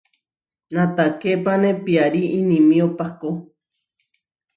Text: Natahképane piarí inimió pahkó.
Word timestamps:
Natahképane 0.73 1.71
piarí 1.83 2.21
inimió 2.39 2.85
pahkó. 2.97 3.31